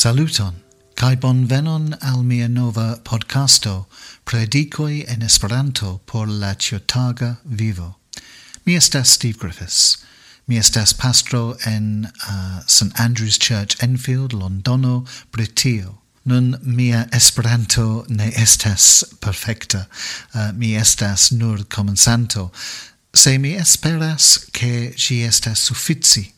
Saluton, 0.00 0.54
kai 0.96 1.14
bon 1.14 1.46
venon 1.46 1.94
al 2.00 2.22
mia 2.24 2.48
nova 2.48 2.98
podcasto 3.04 3.86
Predicoi 4.24 5.04
en 5.06 5.20
Esperanto 5.20 6.00
por 6.06 6.26
la 6.26 6.54
ciotaga 6.54 7.36
vivo. 7.44 7.98
Mi 8.64 8.76
estas 8.76 9.10
Steve 9.10 9.36
Griffiths. 9.38 9.98
Mi 10.46 10.56
estas 10.56 10.94
pastro 10.94 11.58
en 11.66 12.08
uh, 12.26 12.62
St. 12.66 12.94
Andrew's 12.98 13.36
Church, 13.36 13.76
Enfield, 13.82 14.32
Londono, 14.32 15.04
Britio. 15.32 15.98
Nun 16.24 16.56
mia 16.62 17.06
Esperanto 17.12 18.06
ne 18.08 18.32
estas 18.34 19.04
perfecta. 19.20 19.86
Uh, 20.34 20.52
mi 20.54 20.76
estas 20.76 21.30
nur 21.30 21.66
comensanto. 21.68 22.50
Se 23.12 23.36
mi 23.36 23.54
esperas 23.54 24.46
che 24.50 24.94
ci 24.96 25.20
estas 25.20 25.58
suffici 25.58 26.32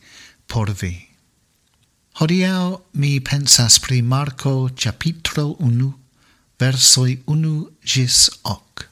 por 0.47 0.73
vi. 0.73 1.12
Hodiau 2.13 2.83
mi 2.93 3.19
pensas 3.19 3.79
pri 3.81 4.03
Marco 4.05 4.69
capitro 4.69 5.55
1, 5.57 5.93
versoi 6.59 7.17
1 7.25 7.53
gis 7.83 8.29
hoc, 8.45 8.85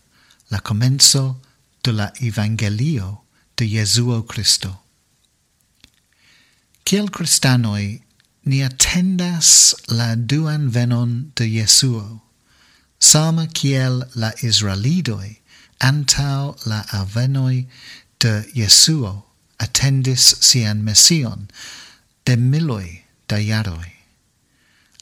la 0.50 0.58
comenzo 0.58 1.38
de 1.84 1.92
la 1.92 2.10
Evangelio 2.20 3.22
de 3.58 3.68
Jesuo 3.68 4.24
Christo. 4.24 4.82
Ciel 6.84 7.12
cristanoi 7.12 8.02
ni 8.46 8.64
attendas 8.64 9.76
la 9.88 10.16
duan 10.16 10.72
venon 10.72 11.32
de 11.36 11.46
Jesuo, 11.46 12.24
sama 13.00 13.46
kiel 13.46 14.02
la 14.16 14.34
Israelidoi 14.42 15.38
antau 15.78 16.58
la 16.66 16.82
avenoi 16.90 17.68
de 18.18 18.34
Jesuo 18.56 19.28
attendis 19.60 20.42
sian 20.42 20.82
Mession, 20.82 21.48
de 22.26 22.36
miloi 22.36 23.02
da 23.32 23.40
iaroi. 23.40 23.92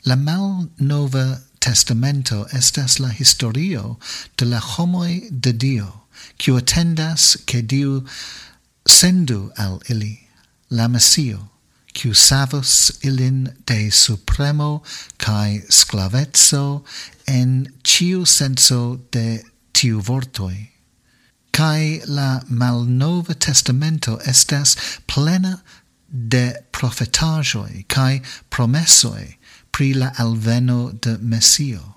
La 0.06 0.16
mal 0.16 0.70
nova 0.78 1.42
testamento 1.60 2.46
estas 2.54 3.00
la 3.00 3.10
historio 3.10 3.98
de 4.38 4.46
la 4.46 4.60
homoi 4.60 5.28
de 5.32 5.52
Dio, 5.52 6.06
quiu 6.38 6.58
attendas 6.58 7.38
che 7.46 7.62
Dio 7.62 8.04
sendu 8.86 9.52
al 9.58 9.80
ili, 9.90 10.20
la 10.70 10.88
Messio, 10.88 11.50
quiu 11.94 12.14
savos 12.14 12.92
ilin 13.02 13.50
de 13.66 13.90
supremo 13.92 14.84
cae 15.18 15.66
sclavezzo 15.70 16.84
en 17.28 17.68
ciu 17.84 18.26
senso 18.26 19.00
de 19.12 19.44
tiu 19.74 20.02
vortoi. 20.02 20.70
Cae 21.52 22.02
la 22.06 22.44
Malnova 22.48 23.34
Testamento 23.34 24.20
estas 24.26 24.78
plena 25.08 25.64
de 26.12 26.54
profetajoi 26.72 27.86
kai 27.88 28.22
promessoi 28.50 29.38
pri 29.72 29.94
la 29.94 30.12
alveno 30.18 30.92
de 30.92 31.18
Messio. 31.22 31.96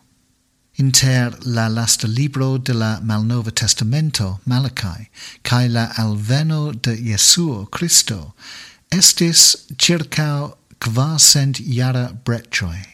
Inter 0.75 1.37
la 1.45 1.69
lasta 1.69 2.07
libro 2.07 2.59
de 2.59 2.73
la 2.73 3.01
Malnova 3.03 3.51
Testamento, 3.51 4.41
Malachi, 4.47 5.11
kai 5.43 5.69
la 5.69 5.93
alveno 5.99 6.73
de 6.73 6.97
Jesuo 6.97 7.67
Christo, 7.67 8.35
estis 8.91 9.57
circa 9.79 10.53
quascent 10.81 11.61
iara 11.61 12.13
breccioi. 12.25 12.87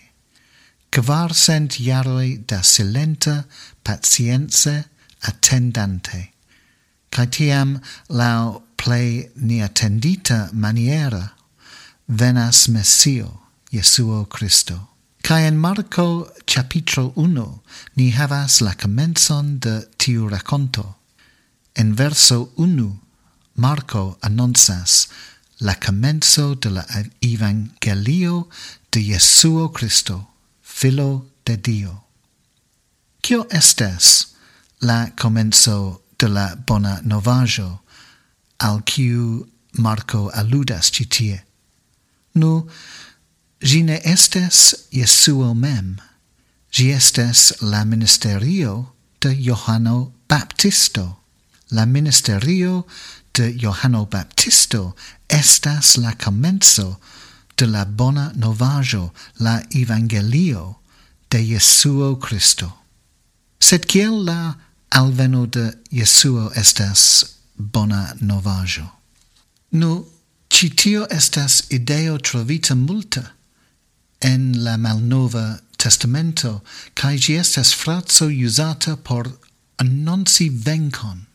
Quascent 0.91 1.79
iaroi 1.79 2.45
da 2.47 2.63
silenta 2.63 3.45
pacienze 3.85 4.85
attendante. 5.23 6.33
Kai 7.11 7.27
tiam 7.27 7.81
lau 8.09 8.63
plei 8.79 9.31
ni 9.35 9.63
attendita 9.63 10.51
maniera 10.53 11.35
venas 12.07 12.69
Messio, 12.69 13.41
Jesuo 13.71 14.25
Christo. 14.25 14.89
Kai 15.23 15.47
en 15.47 15.59
Marco 15.59 16.29
capitro 16.47 17.13
1 17.17 17.63
ni 17.97 18.13
havas 18.13 18.61
la 18.61 18.75
commenson 18.75 19.59
de 19.59 19.89
tiu 19.99 20.29
raconto. 20.29 20.97
En 21.75 21.95
verso 21.95 22.53
1 22.57 23.01
Marco 23.57 24.17
annonsas 24.23 25.09
la 25.61 25.75
commenso 25.75 26.55
de 26.55 26.71
la 26.71 26.87
evangelio 27.21 28.49
de 28.93 29.03
Jesuo 29.03 29.73
Christo, 29.73 30.29
filo 30.63 31.27
de 31.45 31.57
Dio. 31.57 32.05
Kio 33.21 33.47
estes 33.51 34.29
la 34.81 35.11
commenso 35.17 36.03
de 36.19 36.29
la 36.29 36.55
bona 36.55 37.01
novajo 37.03 37.83
al 38.59 38.83
quiu 38.85 39.47
Marco 39.79 40.31
aludas 40.35 40.91
citie. 40.91 41.45
Nu, 42.35 42.67
gine 43.61 43.93
ne 43.93 44.01
estas 44.05 44.75
Jesuo 44.91 45.55
mem, 45.55 45.99
gi 46.71 46.91
estes 46.93 47.53
la 47.61 47.85
ministerio 47.85 48.95
de 49.21 49.35
Johano 49.35 50.13
Baptisto. 50.29 51.19
La 51.71 51.85
ministerio 51.85 52.87
de 53.35 53.53
Johano 53.53 54.07
Baptisto 54.07 54.97
estas 55.29 55.97
la 55.97 56.15
comenzo 56.15 56.99
de 57.57 57.67
la 57.67 57.85
bona 57.85 58.33
novajo, 58.35 59.13
la 59.39 59.63
evangelio 59.71 60.79
de 61.31 61.45
Jesuo 61.45 62.17
Christo. 62.17 62.73
Sed 63.61 63.87
kiel 63.87 64.25
la 64.25 64.55
alveno 64.91 65.47
de 65.47 65.75
Jesuo 65.91 66.51
estas 66.55 67.38
bona 67.59 68.15
novajo. 68.21 68.87
Nu, 69.71 70.07
citio 70.51 71.07
estas 71.11 71.63
ideo 71.71 72.19
trovita 72.19 72.75
multa 72.75 73.23
en 74.21 74.65
la 74.65 74.77
malnova 74.77 75.59
testamento, 75.77 76.63
cae 76.95 77.19
gi 77.19 77.37
estas 77.39 77.75
frazzo 77.75 78.27
usata 78.27 78.97
por 78.97 79.39
annonci 79.79 80.49
vencon. 80.51 81.27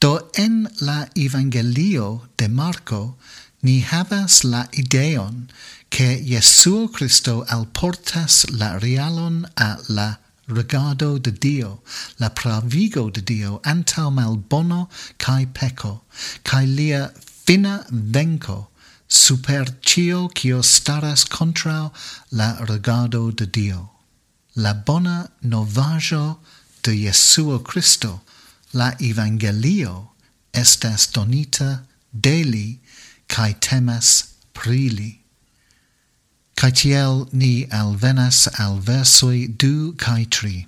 Do 0.00 0.30
en 0.34 0.68
la 0.80 1.06
Evangelio 1.14 2.28
de 2.36 2.48
Marco 2.48 3.16
ni 3.62 3.80
havas 3.80 4.44
la 4.44 4.66
ideon 4.72 5.48
che 5.88 6.22
Jesuo 6.22 6.88
Christo 6.88 7.44
alportas 7.48 8.44
la 8.50 8.78
realon 8.78 9.46
a 9.56 9.78
la 9.88 10.18
regado 10.48 11.18
de 11.18 11.32
Dio, 11.32 11.82
la 12.18 12.30
pravigo 12.30 13.10
de 13.10 13.20
Dio 13.20 13.60
antau 13.64 14.10
malbono 14.10 14.88
cae 15.18 15.46
peco, 15.46 16.04
cae 16.44 16.66
lia 16.66 17.12
fina 17.44 17.84
venco 17.90 18.70
super 19.08 19.64
cio 19.80 20.28
cio 20.34 20.62
staras 20.62 21.24
contrao 21.24 21.92
la 22.30 22.56
regado 22.64 23.30
de 23.30 23.46
Dio. 23.46 23.90
La 24.54 24.72
bona 24.72 25.30
novajo 25.42 26.38
de 26.82 26.96
Jesuo 26.96 27.62
Christo, 27.62 28.22
la 28.72 28.94
evangelio, 29.00 30.10
estas 30.52 31.12
donita 31.12 31.84
deli 32.12 32.80
cae 33.28 33.54
temas 33.54 34.34
prili. 34.54 35.25
Cae 36.56 36.72
tiel 36.72 37.28
ni 37.32 37.66
alvenas 37.70 38.48
al 38.58 38.80
versoi 38.80 39.46
du 39.46 39.92
cae 39.98 40.24
tri. 40.24 40.66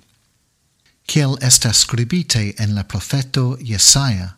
Ciel 1.07 1.37
estas 1.41 1.77
scribite 1.85 2.53
en 2.59 2.75
la 2.75 2.83
profeto 2.83 3.57
Jesaja, 3.57 4.35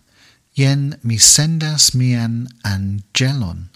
jen 0.56 0.96
mi 1.04 1.18
sendas 1.18 1.94
mian 1.94 2.48
angelon 2.64 3.68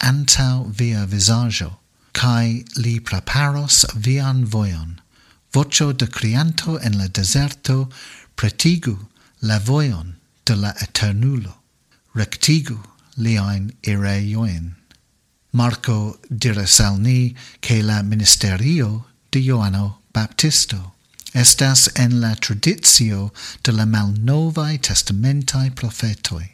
antau 0.00 0.70
via 0.70 1.04
visajo, 1.06 1.78
cae 2.12 2.64
li 2.76 2.98
preparos 3.00 3.84
vian 3.94 4.44
voion. 4.44 5.00
Vocio 5.52 5.92
de 5.92 6.06
crianto 6.06 6.78
en 6.78 6.98
la 6.98 7.08
deserto 7.08 7.90
pretigu 8.36 9.08
la 9.40 9.58
voion 9.58 10.16
de 10.44 10.56
la 10.56 10.72
eternulo, 10.80 11.54
rectigu 12.14 12.78
liain 13.16 13.72
ireioin. 13.82 14.77
Marco 15.52 16.18
diras 16.28 16.80
al 16.80 17.00
ni 17.00 17.34
che 17.60 17.82
la 17.82 18.02
ministerio 18.02 19.06
de 19.30 19.40
Ioanno 19.40 20.02
Baptisto 20.12 20.94
estas 21.34 21.88
en 21.94 22.20
la 22.20 22.34
traditio 22.34 23.32
de 23.62 23.72
la 23.72 23.84
malnovae 23.84 24.78
testamentai 24.78 25.70
profetoi. 25.70 26.46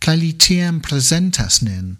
Ca 0.00 0.14
li 0.14 0.32
tiam 0.32 0.80
presentas 0.80 1.62
nin 1.62 1.96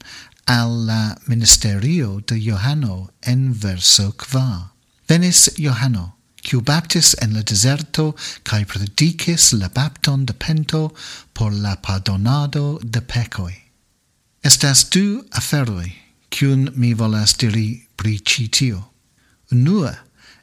al 0.47 0.87
la 0.87 1.17
ministerio 1.27 2.21
de 2.27 2.37
Ioanno 2.37 3.11
en 3.23 3.53
verso 3.53 4.13
qua. 4.13 4.73
Venis 5.09 5.49
Ioanno, 5.59 6.15
quiu 6.43 6.61
baptis 6.61 7.15
en 7.23 7.35
la 7.35 7.43
deserto, 7.43 8.15
cae 8.43 8.65
predicis 8.65 9.53
la 9.53 9.69
bapton 9.69 10.27
de 10.27 10.35
pento 10.35 10.95
por 11.35 11.53
la 11.53 11.77
pardonado 11.77 12.79
de 12.83 13.01
pecoi. 13.01 13.55
Estas 14.43 14.85
du 14.91 15.25
aferoi, 15.33 15.95
cun 16.39 16.71
mi 16.75 16.95
volas 16.95 17.35
diri 17.37 17.89
pri 17.97 18.21
citio. 18.23 18.93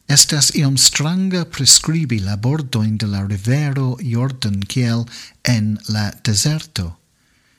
estas 0.07 0.51
iom 0.55 0.77
stranga 0.77 1.45
prescribi 1.45 2.19
la 2.19 2.35
bordoin 2.35 2.97
de 2.97 3.07
la 3.07 3.23
rivero 3.25 3.97
Jordan 4.01 4.61
kiel 4.61 5.05
en 5.43 5.79
la 5.87 6.11
deserto. 6.23 6.99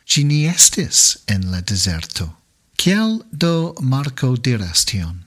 Ci 0.05 0.25
ni 0.25 0.47
estis 0.47 1.19
en 1.27 1.51
la 1.51 1.61
deserto. 1.61 2.37
Kiel 2.77 3.25
do 3.33 3.75
Marco 3.81 4.37
diras 4.37 4.85
tion? 4.85 5.25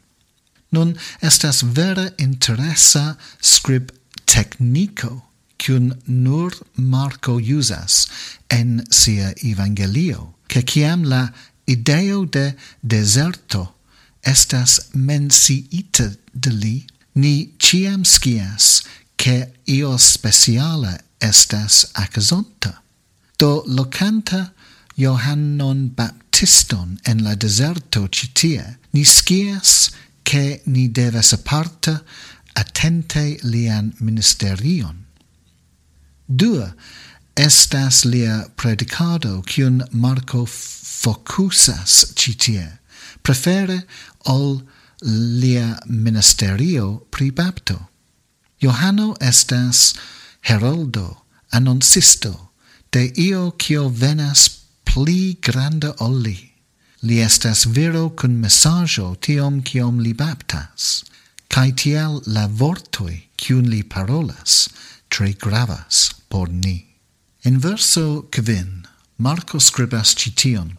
Nun, 0.71 0.95
estas 1.19 1.63
vera 1.63 2.11
interesa 2.17 3.17
scrib 3.41 3.91
technico, 4.25 5.25
cun 5.57 5.97
nur 6.05 6.53
Marco 6.75 7.39
usas 7.39 8.07
en 8.47 8.85
sia 8.89 9.33
evangelio, 9.43 10.35
che 10.47 10.63
ciam 10.63 11.03
la 11.03 11.33
ideo 11.69 12.25
de 12.25 12.55
deserto 12.81 13.75
estas 14.21 14.79
menciite 14.93 16.17
de 16.33 16.51
li, 16.51 16.77
ni 17.15 17.53
ciam 17.57 18.03
scias 18.03 18.83
che 19.15 19.53
io 19.65 19.97
speciale 19.97 20.97
estas 21.19 21.89
accesonta. 21.93 22.81
Do 23.37 23.63
locanta 23.67 24.53
Johannon 24.95 25.93
Baptiston 25.95 26.99
en 27.05 27.23
la 27.23 27.35
deserto 27.35 28.07
citie, 28.09 28.79
ni 28.91 29.03
scias 29.03 29.91
che 30.23 30.61
ni 30.65 30.89
devas 30.89 31.33
aparta 31.33 32.03
attente 32.53 33.37
lian 33.43 33.93
ministerion. 33.99 35.05
Dua, 36.25 36.75
estas 37.39 38.03
lia 38.03 38.49
predicado 38.55 39.41
cun 39.47 39.83
Marco 39.91 40.45
focusas 40.45 42.11
citie, 42.13 42.67
prefere 43.23 43.85
ol 44.25 44.59
lia 45.39 45.79
ministerio 45.87 47.07
pri. 47.09 47.31
Johano 48.59 49.15
estas 49.21 49.95
heroldo, 50.41 51.23
annoncisto, 51.51 52.51
de 52.91 53.11
io 53.15 53.55
cio 53.57 53.87
venas 53.87 54.49
pli 54.83 55.37
granda 55.39 55.93
olli. 55.99 56.51
Li 57.01 57.21
estas 57.21 57.65
viro 57.65 58.09
cun 58.09 58.35
messaggio 58.35 59.15
tiom 59.15 59.63
ciom 59.63 59.99
li 60.03 60.13
baptas, 60.13 61.05
cae 61.47 61.71
tiel 61.71 62.19
la 62.25 62.47
vortoi 62.47 63.29
cun 63.39 63.71
li 63.71 63.83
parolas 63.83 64.67
tre 65.07 65.31
gravas 65.39 66.11
por 66.27 66.49
ni. 66.49 66.88
In 67.41 67.57
verso 67.57 68.27
Marco 69.17 69.59
scribas 69.59 70.13
cition, 70.13 70.77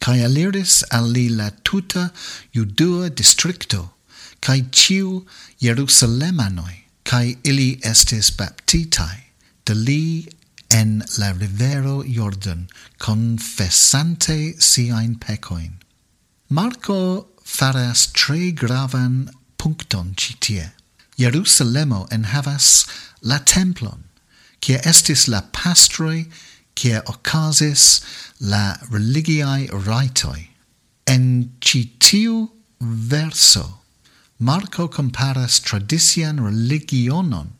cae 0.00 0.24
aliris 0.24 0.82
al 0.90 1.10
li 1.10 1.28
la 1.28 1.50
tuta 1.64 2.12
judua 2.50 3.10
districto, 3.10 3.92
cae 4.40 4.64
ciu 4.70 5.26
Jerusalemanoi, 5.60 6.84
cae 7.04 7.36
ili 7.44 7.78
estis 7.82 8.30
baptitai, 8.30 9.32
de 9.66 9.74
li 9.74 10.28
en 10.70 11.04
la 11.18 11.32
rivero 11.32 12.02
Jordan, 12.02 12.68
confessante 12.98 14.56
siain 14.58 15.18
pecoin. 15.18 15.76
Marco 16.48 17.28
faras 17.44 18.08
tre 18.12 18.52
gravan 18.52 19.28
puncton 19.58 20.14
citie. 20.16 20.72
Jerusalemo 21.18 22.06
en 22.10 22.24
havas 22.32 22.86
la 23.20 23.40
templon, 23.44 24.07
cia 24.60 24.80
estis 24.84 25.26
la 25.28 25.42
pastroi, 25.52 26.26
cia 26.74 27.02
ocasis 27.06 28.00
la 28.40 28.78
religiae 28.90 29.68
raitoi. 29.86 30.48
En 31.06 31.52
citiu 31.60 32.50
verso, 32.80 33.80
Marco 34.38 34.88
comparas 34.88 35.60
tradician 35.60 36.38
religionon 36.38 37.50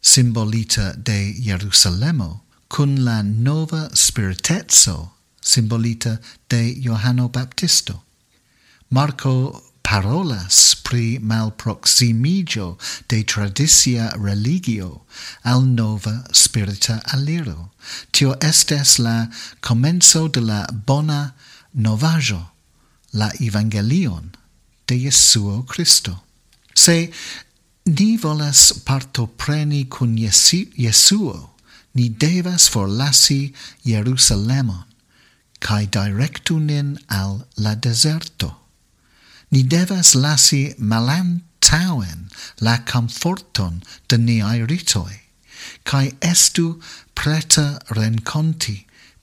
simbolita 0.00 0.94
de 0.96 1.34
Jerusalemo 1.34 2.42
cun 2.68 3.04
la 3.04 3.22
nova 3.22 3.90
spiritezzo 3.92 5.12
simbolita 5.40 6.20
de 6.48 6.74
Johano 6.80 7.28
Baptisto. 7.28 8.04
Marco 8.88 9.71
parolas 9.92 10.74
pri 10.82 11.18
malproximigio 11.20 12.78
de 13.08 13.22
tradicia 13.24 14.08
religio 14.16 15.02
al 15.44 15.66
nova 15.66 16.24
spirita 16.32 17.02
aliro. 17.12 17.68
Tio 18.10 18.32
estes 18.40 18.98
la 18.98 19.28
comenzo 19.60 20.28
de 20.28 20.40
la 20.40 20.66
bona 20.86 21.34
novajo, 21.74 22.52
la 23.12 23.32
evangelion 23.38 24.32
de 24.86 24.96
Jesuo 24.96 25.62
Christo. 25.68 26.22
Se 26.74 27.12
ni 27.84 28.16
volas 28.16 28.72
partopreni 28.72 29.84
cun 29.90 30.16
Jesuo, 30.16 31.50
ni 31.92 32.08
devas 32.08 32.70
forlasi 32.70 33.52
Jerusalemon, 33.84 34.84
cae 35.60 35.84
directu 35.84 36.58
nin 36.58 36.98
al 37.10 37.44
la 37.58 37.74
deserto 37.74 38.61
ni 39.52 39.62
devas 39.62 40.14
lasi 40.14 40.74
malantauen 40.78 42.28
la 42.60 42.78
comforton 42.78 43.82
de 44.08 44.16
niai 44.18 44.64
ritoi, 44.64 45.18
cae 45.84 46.12
estu 46.24 46.80
preta 47.14 47.78
renconti 47.98 48.78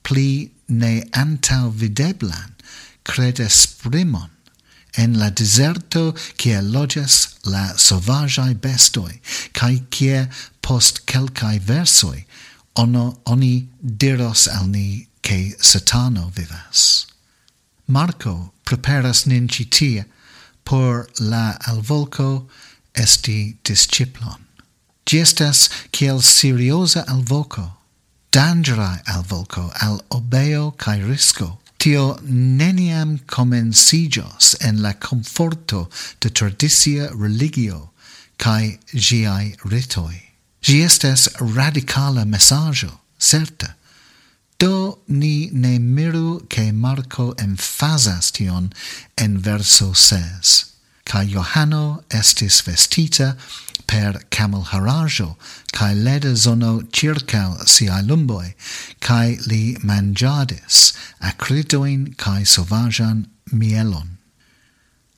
pli 0.05 0.51
ne 0.69 0.93
antau 1.17 1.71
videblan 1.73 2.53
credes 3.03 3.65
primon 3.81 4.29
en 4.97 5.17
la 5.17 5.29
deserto 5.29 6.13
cie 6.37 6.61
logias 6.61 7.15
la 7.45 7.73
sovagiae 7.77 8.53
bestoi, 8.53 9.19
cae 9.53 9.81
kie 9.89 10.27
post 10.61 11.05
quelcae 11.09 11.59
versoi 11.59 12.25
ono, 12.77 13.19
oni 13.25 13.67
diros 13.79 14.47
al 14.47 14.69
ni 14.69 15.07
che 15.21 15.55
satano 15.59 16.31
vivas. 16.35 17.07
Marco 17.85 18.53
preparas 18.63 19.25
nin 19.25 19.47
citie 19.47 20.05
por 20.69 21.09
la 21.19 21.57
alvolco 21.65 22.47
esti 22.93 23.57
disciplon. 23.63 24.37
Gi 25.09 25.17
estas 25.25 25.63
kiel 25.89 26.21
seriosa 26.21 27.01
alvoco, 27.09 27.63
dangerae 28.31 29.01
alvoco 29.07 29.71
al 29.81 29.97
obeo 30.13 30.69
cae 30.77 31.01
risco. 31.01 31.57
Tio 31.79 32.19
neniam 32.21 33.17
comencijos 33.25 34.53
en 34.61 34.83
la 34.83 34.93
conforto 34.93 35.89
de 36.21 36.29
tradicia 36.29 37.09
religio 37.17 37.89
cae 38.37 38.77
giai 38.93 39.55
ritoi. 39.65 40.21
Gi 40.61 40.83
estes 40.83 41.29
radicala 41.39 42.25
messaggio, 42.25 42.99
certa. 43.17 43.73
Do 44.59 44.99
ni 45.07 45.49
ne 45.51 45.79
miru 45.79 46.18
Marco 46.89 47.35
emphasas 47.37 48.31
tion 48.31 48.73
en 49.15 49.37
verso 49.37 49.93
6. 49.93 50.65
Ca 51.05 51.23
Johano 51.23 52.03
estis 52.09 52.63
vestita 52.63 53.37
per 53.85 54.13
camel 54.31 54.63
harajo, 54.71 55.37
cae 55.71 55.93
leda 55.93 56.35
zono 56.35 56.81
circau 56.91 57.59
siae 57.73 58.01
lumboi, 58.01 58.55
cae 58.99 59.37
li 59.45 59.77
mangiadis 59.83 60.93
acridoin 61.21 62.15
cae 62.17 62.43
sovajan 62.43 63.27
mielon. 63.51 64.17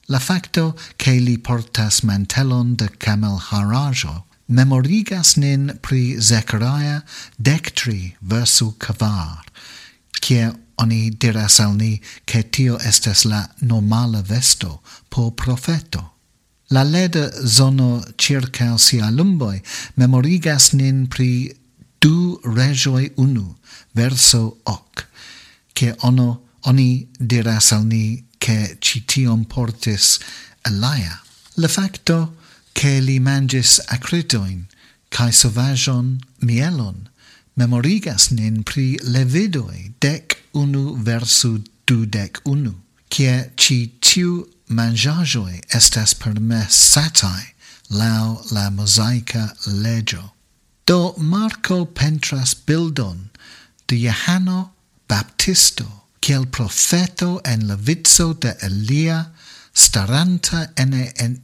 La 0.10 0.20
facto 0.20 0.76
che 0.98 1.20
li 1.20 1.38
portas 1.38 2.02
mantelon 2.04 2.76
de 2.76 2.90
camel 3.00 3.40
harajo 3.48 4.26
memorigas 4.50 5.38
nin 5.38 5.80
pri 5.82 6.20
Zechariah 6.20 7.04
dectri 7.40 8.18
versu 8.22 8.74
cavar, 8.78 9.46
cie 10.20 10.52
oni 10.82 11.12
diras 11.12 11.60
al 11.60 11.76
ni 11.76 12.02
che 12.26 12.50
tio 12.50 12.78
estes 12.80 13.24
la 13.24 13.48
normala 13.60 14.22
vesto 14.22 14.82
po 15.10 15.32
profeto. 15.32 16.10
La 16.70 16.84
leda 16.84 17.30
zono 17.46 18.04
circa 18.16 18.78
sia 18.78 19.10
lumboi 19.10 19.62
memorigas 19.96 20.72
nin 20.74 21.08
pri 21.08 21.54
du 22.00 22.40
regioi 22.44 23.12
unu, 23.16 23.56
verso 23.92 24.60
hoc, 24.64 25.08
che 25.74 25.96
ono, 26.00 26.42
oni 26.62 27.08
diras 27.20 27.72
al 27.72 27.86
ni 27.86 28.26
che 28.38 28.78
citium 28.80 29.46
portis 29.46 30.20
Elia. 30.62 31.22
Le 31.56 31.68
facto 31.68 32.38
che 32.72 33.00
li 33.00 33.20
mangis 33.20 33.82
acritoin, 33.86 34.66
cae 35.10 35.32
sovajon 35.32 36.20
mielon, 36.40 37.10
memorigas 37.54 38.32
nin 38.32 38.64
pri 38.64 38.98
levidoi 39.04 39.94
dec 40.00 40.41
unu 40.54 40.96
versu 41.04 41.64
dudec 41.86 42.42
unu, 42.46 42.74
cie 43.10 43.52
ci 43.56 43.98
tiu 44.00 44.48
mangiagioi 44.68 45.60
estas 45.76 46.14
permessatai 46.16 47.54
lau 47.90 48.42
la 48.52 48.70
mosaica 48.70 49.54
legio. 49.66 50.32
Do 50.86 51.14
Marco 51.18 51.86
pentras 51.86 52.56
bildon 52.56 53.30
de 53.88 53.98
Johano 53.98 54.74
Baptisto, 55.08 55.86
kiel 56.20 56.48
profeto 56.48 57.42
en 57.44 57.68
la 57.68 57.76
vizzo 57.76 58.34
de 58.34 58.56
Elia, 58.62 59.32
staranta 59.74 60.72
ene 60.76 61.12
en, 61.18 61.42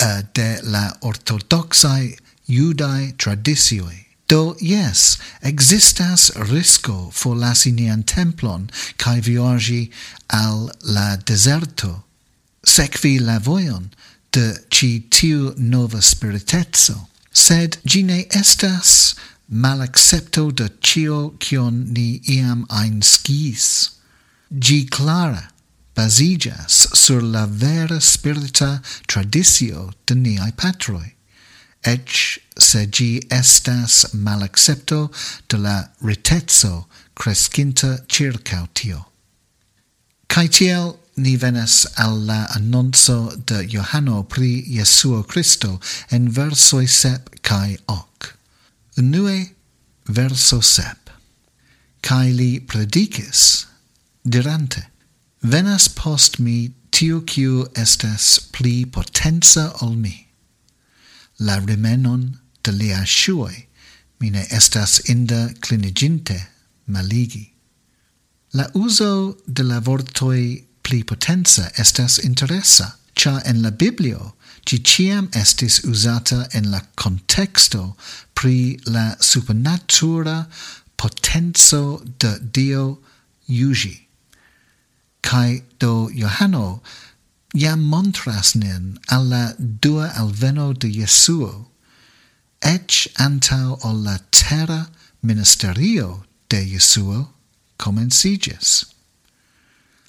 uh, 0.00 0.22
de 0.32 0.60
la 0.62 0.96
ortodoxae 1.00 2.16
judae 2.46 3.12
traditioi. 3.16 4.07
Do, 4.28 4.56
yes, 4.60 5.16
existas 5.42 6.30
risco 6.36 7.10
for 7.12 7.34
lasi 7.34 7.72
nian 7.72 8.02
templon 8.02 8.68
cae 8.98 9.20
viorgi 9.24 9.90
al 10.28 10.68
la 10.84 11.16
deserto, 11.16 12.04
sekvi 12.62 13.18
la 13.18 13.38
de 14.30 14.64
ci 14.70 15.06
tiu 15.08 15.54
nova 15.56 16.00
spiritetso, 16.02 17.08
sed 17.32 17.78
gine 17.86 18.26
estas 18.30 19.14
malaccepto 19.48 20.50
de 20.50 20.68
cio 20.80 21.34
cion 21.40 21.86
ni 21.94 22.20
iam 22.28 22.66
ein 22.68 23.00
skis. 23.02 23.90
Gi 24.50 24.84
clara 24.84 25.48
basigas 25.94 26.88
sur 26.92 27.22
la 27.22 27.46
vera 27.46 28.00
spirita 28.00 28.82
traditio 29.06 29.92
de 30.06 30.14
niai 30.14 30.52
patroi, 30.52 31.17
ec 31.84 32.38
se 32.58 32.86
gi 32.86 33.20
estas 33.30 34.06
malaccepto 34.12 35.10
de 35.48 35.58
la 35.58 35.88
ritezzo 36.00 36.86
crescinta 37.14 37.98
circa 38.08 38.68
tio. 38.74 39.06
Cai 40.28 40.48
tiel 40.48 40.98
ni 41.16 41.36
venas 41.36 41.86
alla 41.96 42.46
annonso 42.54 43.34
de 43.46 43.66
Johano 43.66 44.22
pri 44.22 44.62
Jesuo 44.62 45.22
Christo 45.22 45.80
en 46.10 46.30
versoi 46.30 46.86
sep 46.86 47.42
cae 47.42 47.78
hoc. 47.88 48.36
Unue 48.96 49.54
verso 50.06 50.60
sep. 50.60 51.10
Cae 52.02 52.32
li 52.32 52.60
predicis, 52.60 53.66
dirante, 54.22 54.86
venas 55.42 55.88
post 55.88 56.38
mi 56.38 56.70
tiu 56.90 57.24
quiu 57.26 57.66
estas 57.74 58.38
pli 58.52 58.84
potenza 58.86 59.72
ol 59.82 59.96
mi 59.96 60.27
la 61.38 61.58
remenon 61.58 62.38
de 62.62 62.72
lia 62.72 63.04
shuoi, 63.06 63.66
mine 64.20 64.46
estas 64.50 65.00
inda 65.08 65.48
cliniginte 65.60 66.38
maligi. 66.86 67.52
La 68.52 68.66
uso 68.74 69.36
de 69.46 69.62
la 69.62 69.80
vortoi 69.80 70.64
pli 70.82 71.04
potenza 71.04 71.70
estas 71.76 72.18
interesa, 72.24 72.96
cia 73.14 73.42
en 73.44 73.62
la 73.62 73.70
Biblio 73.70 74.34
ci 74.64 74.78
ciam 74.84 75.28
estis 75.32 75.80
usata 75.84 76.46
en 76.52 76.70
la 76.70 76.80
contexto 76.94 77.96
pri 78.34 78.78
la 78.86 79.16
supernatura 79.20 80.48
potenzo 80.96 82.02
de 82.18 82.38
Dio 82.40 83.00
iugi. 83.46 84.08
Cai 85.20 85.62
do 85.78 86.10
Johano 86.12 86.82
iam 87.54 87.80
montras 87.80 88.54
nin 88.54 88.98
alla 89.08 89.54
dua 89.58 90.12
alveno 90.16 90.72
de 90.72 90.88
Jesuo, 90.88 91.68
ec 92.60 93.08
antau 93.16 93.78
o 93.82 93.92
la 93.92 94.18
terra 94.30 94.90
ministerio 95.22 96.24
de 96.48 96.64
Jesuo 96.64 97.28
comencigis. 97.78 98.84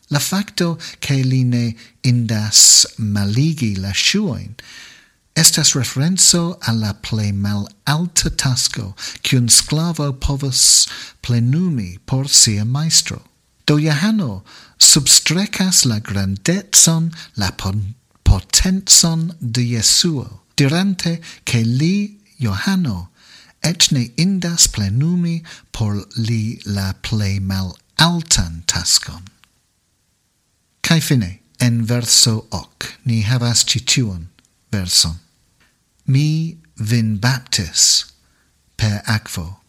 La 0.10 0.20
facto 0.20 0.80
che 1.00 1.22
li 1.24 1.76
indas 2.02 2.86
maligi 2.98 3.76
la 3.76 3.94
shuoin 3.94 4.56
estas 5.40 5.74
referenzo 5.74 6.58
alla 6.62 6.94
ple 6.94 7.32
mal 7.32 7.66
alta 7.86 8.30
tasco 8.30 8.94
che 9.22 9.38
un 9.38 9.48
sclavo 9.48 10.12
povus 10.14 10.88
plenumi 11.22 11.98
por 12.06 12.28
sia 12.28 12.66
maestro. 12.66 13.29
Do 13.70 13.78
Johano 13.78 14.44
substrecas 14.80 15.86
la 15.86 16.00
grandezon, 16.00 17.12
la 17.38 17.52
potenzon 18.24 19.36
de 19.40 19.62
Jesuo, 19.62 20.42
dirante 20.56 21.22
che 21.46 21.62
li, 21.62 22.20
Johano, 22.40 23.12
et 23.62 23.92
ne 23.92 24.10
indas 24.18 24.68
plenumi 24.68 25.44
por 25.72 26.08
li 26.16 26.60
la 26.66 26.94
plei 26.94 27.38
mal 27.40 27.78
altan 28.00 28.64
tascon. 28.66 29.28
Cai 30.82 31.00
fine, 31.00 31.40
en 31.60 31.86
verso 31.86 32.48
hoc, 32.50 32.98
ni 33.06 33.22
havas 33.22 33.64
citiuon 33.64 34.30
verson. 34.72 35.20
Mi 36.08 36.58
vin 36.76 37.20
baptis 37.20 38.06
per 38.78 39.04
aquo, 39.06 39.60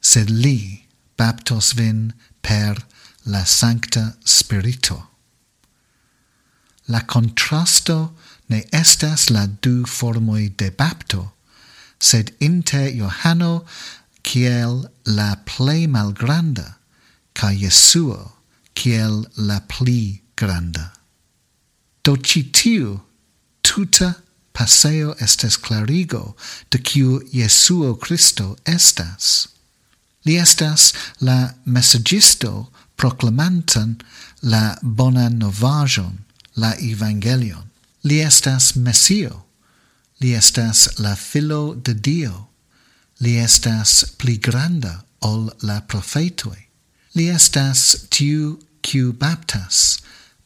sed 0.00 0.30
li 0.30 0.88
baptos 1.18 1.74
vin 1.76 2.14
per 2.40 2.80
la 3.24 3.44
Sancta 3.44 4.16
Spirito. 4.24 5.08
La 6.88 7.00
contrasto 7.00 8.14
ne 8.48 8.64
estas 8.72 9.30
la 9.30 9.46
du 9.46 9.84
formoi 9.86 10.48
de 10.48 10.70
bapto, 10.70 11.32
sed 11.98 12.34
inter 12.40 12.90
Johano 12.90 13.64
kiel 14.22 14.88
la 15.06 15.36
plei 15.46 15.86
malgranda, 15.86 16.76
ca 17.34 17.50
Jesuo 17.50 18.32
kiel 18.74 19.26
la 19.36 19.60
pli 19.60 20.22
granda. 20.36 20.92
Do 22.02 22.16
citiu 22.16 23.00
tuta 23.62 24.16
paseo 24.52 25.14
estes 25.20 25.56
clarigo 25.56 26.36
de 26.70 26.78
kiu 26.78 27.22
Jesuo 27.32 27.94
Christo 27.94 28.56
estas. 28.66 29.48
Li 30.24 30.36
estas 30.38 30.92
la 31.20 31.54
messagisto 31.64 32.68
proclamantan 33.02 33.96
la 34.42 34.78
bona 34.82 35.28
novajon, 35.28 36.18
la 36.54 36.74
evangelion. 36.78 37.66
Li 38.02 38.20
estas 38.22 38.76
Messio. 38.76 39.42
Li 40.20 40.34
estas 40.38 40.86
la 40.98 41.16
filo 41.16 41.74
de 41.74 41.94
Dio. 41.94 42.46
Li 43.18 43.34
estas 43.38 44.04
pli 44.18 44.38
ol 45.20 45.50
la 45.62 45.80
profetoi. 45.80 46.68
Li 47.14 47.28
estas 47.28 48.06
tiu 48.10 48.58
baptas 49.18 49.98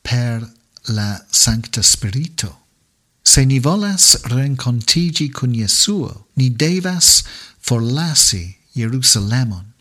per 0.03 0.49
la 0.89 1.21
Sancta 1.31 1.83
Spirito. 1.83 2.57
Se 3.25 3.45
ni 3.45 3.59
volas 3.59 4.17
rencontigi 4.25 5.29
cun 5.33 5.53
Jesuo, 5.55 6.27
ni 6.37 6.49
devas 6.51 7.25
forlasi 7.61 8.57
Jerusalemon 8.75 9.76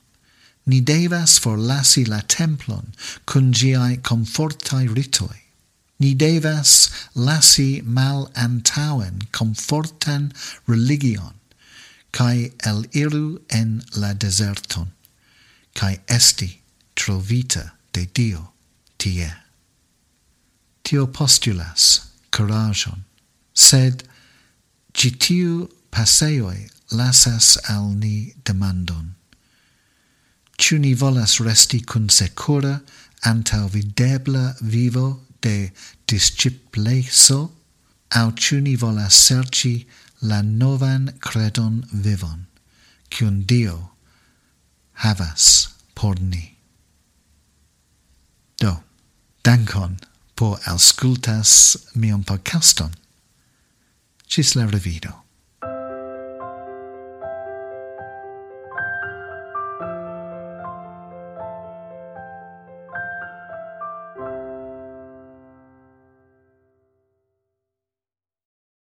ni 0.65 0.81
devas 0.81 1.37
forlasi 1.39 2.05
la 2.07 2.21
templon 2.21 2.93
cun 3.25 3.51
giai 3.53 3.97
confortai 4.01 4.87
ritoi. 4.87 5.41
Ni 5.99 6.13
devas 6.13 6.89
lasi 7.13 7.81
mal 7.81 8.29
antauen 8.35 9.21
confortan 9.31 10.33
religion, 10.67 11.33
cae 12.11 12.51
el 12.65 12.83
iru 12.91 13.39
en 13.49 13.83
la 13.95 14.13
deserton, 14.13 14.91
cae 15.73 16.01
esti 16.09 16.59
trovita 16.95 17.71
de 17.93 18.05
Dio 18.13 18.51
tie. 18.97 19.31
Tio 20.83 21.07
postulas 21.07 22.09
coragion, 22.31 23.05
sed 23.53 24.03
citiu 24.93 25.69
paseoi 25.91 26.67
lasas 26.91 27.55
al 27.69 27.93
ni 27.95 28.33
demandon 28.43 29.14
Ciu 30.57 30.79
ni 30.79 30.93
volas 30.93 31.39
resti 31.39 31.81
cun 31.85 32.09
secura 32.09 32.81
antau 33.23 33.67
videbla 33.67 34.55
vivo 34.61 35.25
de 35.41 35.71
discipleso, 36.07 37.51
au 38.11 38.31
ciu 38.31 38.61
ni 38.61 38.75
volas 38.75 39.13
serci 39.13 39.85
la 40.21 40.41
novan 40.41 41.13
credon 41.19 41.85
vivon, 41.91 42.45
cium 43.11 43.43
Dio 43.45 43.91
havas 45.03 45.67
por 45.93 46.15
ni. 46.19 46.55
Do, 48.57 48.83
dankon 49.43 49.99
por 50.35 50.59
auscultas 50.65 51.77
mion 51.95 52.23
podcaston. 52.23 52.95
Cis 54.27 54.55
la 54.55 54.65
revido. 54.65 55.24